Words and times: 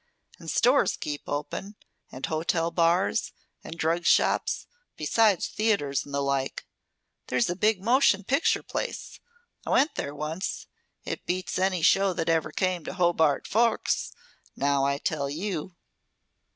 And 0.39 0.49
stores 0.49 0.97
keep 0.97 1.21
open, 1.29 1.75
and 2.11 2.25
hotel 2.25 2.71
bars, 2.71 3.33
and 3.63 3.77
drug 3.77 4.03
shops, 4.03 4.65
besides 4.97 5.47
theatres 5.47 6.05
and 6.05 6.11
the 6.11 6.21
like. 6.21 6.65
There's 7.27 7.47
a 7.51 7.55
big 7.55 7.83
motion 7.83 8.23
picture 8.23 8.63
place! 8.63 9.19
I 9.63 9.69
went 9.69 9.93
there 9.93 10.15
once. 10.15 10.65
It 11.05 11.27
beats 11.27 11.59
any 11.59 11.83
show 11.83 12.13
that 12.13 12.29
ever 12.29 12.51
came 12.51 12.83
to 12.85 12.95
Hobart 12.95 13.45
Forks, 13.45 14.11
now 14.55 14.85
I 14.85 14.97
tell 14.97 15.29
you." 15.29 15.75